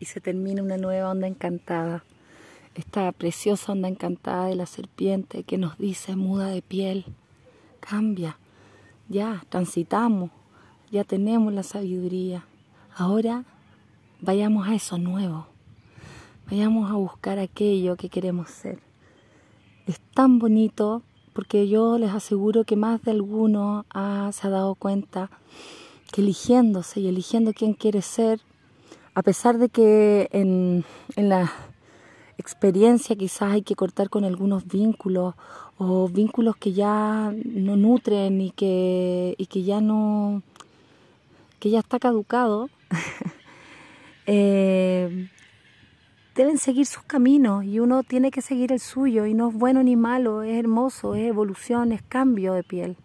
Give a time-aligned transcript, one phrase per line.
[0.00, 2.02] y se termina una nueva onda encantada.
[2.74, 7.04] Esta preciosa onda encantada de la serpiente que nos dice muda de piel,
[7.80, 8.38] cambia,
[9.08, 10.30] ya transitamos,
[10.90, 12.46] ya tenemos la sabiduría.
[12.96, 13.44] Ahora
[14.20, 15.46] vayamos a eso nuevo,
[16.50, 18.80] vayamos a buscar aquello que queremos ser.
[19.86, 25.30] Es tan bonito porque yo les aseguro que más de alguno se ha dado cuenta
[26.12, 28.40] que eligiéndose y eligiendo quién quiere ser,
[29.14, 30.84] a pesar de que en,
[31.16, 31.52] la
[32.38, 35.34] experiencia quizás hay que cortar con algunos vínculos
[35.78, 40.42] o vínculos que ya no nutren y que, y que ya no,
[41.58, 42.70] que ya está caducado,
[44.26, 45.28] eh,
[46.34, 49.82] deben seguir sus caminos y uno tiene que seguir el suyo y no es bueno
[49.82, 52.96] ni malo, es hermoso, es evolución, es cambio de piel.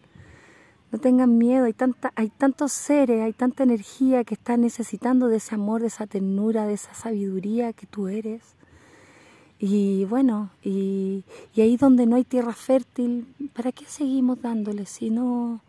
[0.91, 5.37] No tengan miedo, hay, tanta, hay tantos seres, hay tanta energía que están necesitando de
[5.37, 8.55] ese amor, de esa ternura, de esa sabiduría que tú eres.
[9.59, 11.23] Y bueno, y,
[11.53, 15.61] y ahí donde no hay tierra fértil, ¿para qué seguimos dándole si no,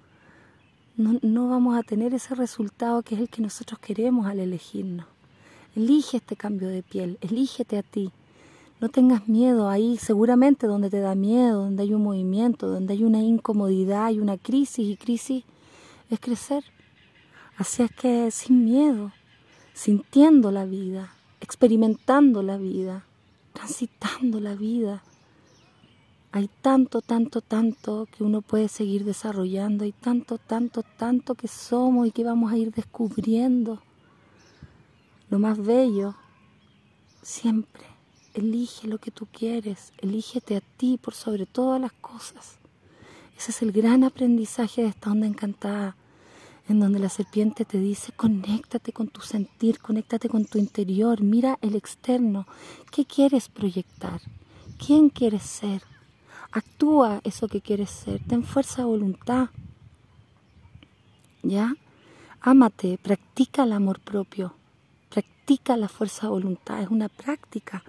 [0.97, 5.07] no, no vamos a tener ese resultado que es el que nosotros queremos al elegirnos?
[5.75, 8.11] Elige este cambio de piel, elígete a ti.
[8.79, 13.05] No tengas miedo ahí, seguramente donde te da miedo, donde hay un movimiento, donde hay
[13.05, 15.45] una incomodidad y una crisis y crisis
[16.11, 16.63] es crecer.
[17.57, 19.13] Así es que sin miedo,
[19.73, 23.07] sintiendo la vida, experimentando la vida,
[23.55, 25.03] transitando la vida.
[26.33, 32.09] Hay tanto, tanto, tanto que uno puede seguir desarrollando, hay tanto, tanto, tanto que somos
[32.09, 33.81] y que vamos a ir descubriendo.
[35.31, 36.15] Lo más bello,
[37.23, 37.96] siempre
[38.37, 42.59] elige lo que tú quieres, elígete a ti por sobre todas las cosas.
[43.37, 45.97] Ese es el gran aprendizaje de esta onda encantada,
[46.69, 51.59] en donde la serpiente te dice, conéctate con tu sentir, conéctate con tu interior, mira
[51.63, 52.47] el externo,
[52.91, 54.21] ¿qué quieres proyectar?
[54.85, 55.83] ¿Quién quieres ser?
[56.51, 59.49] Actúa eso que quieres ser, ten fuerza de voluntad.
[61.43, 61.75] ¿Ya?
[62.41, 64.55] Ámate, practica el amor propio,
[65.09, 67.85] practica la fuerza de voluntad, es una práctica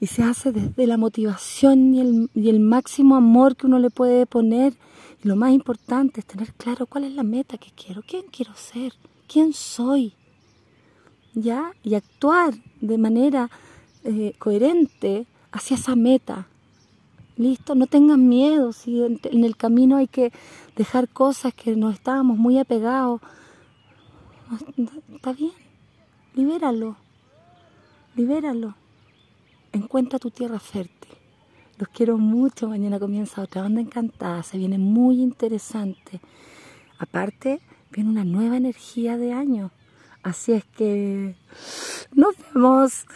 [0.00, 3.90] y se hace desde la motivación y el, y el máximo amor que uno le
[3.90, 4.72] puede poner.
[5.22, 8.54] Y lo más importante es tener claro cuál es la meta que quiero, quién quiero
[8.54, 8.94] ser,
[9.28, 10.14] quién soy.
[11.34, 11.72] ¿Ya?
[11.82, 13.50] Y actuar de manera
[14.04, 16.46] eh, coherente hacia esa meta.
[17.36, 17.74] ¿Listo?
[17.74, 20.32] No tengan miedo si en, en el camino hay que
[20.76, 23.20] dejar cosas que nos estábamos muy apegados.
[25.14, 25.52] Está bien,
[26.34, 26.96] libéralo,
[28.16, 28.74] libéralo
[29.72, 31.10] encuentra tu tierra fértil.
[31.78, 36.20] Los quiero mucho, mañana comienza otra onda encantada, se viene muy interesante.
[36.98, 37.60] Aparte,
[37.90, 39.70] viene una nueva energía de año.
[40.22, 41.34] Así es que
[42.12, 43.06] nos vemos.